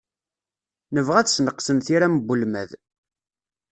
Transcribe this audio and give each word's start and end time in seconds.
Nebɣa 0.95 1.17
ad 1.19 1.27
sneqsen 1.29 1.77
tiram 1.85 2.15
n 2.19 2.27
ulmad. 2.33 2.71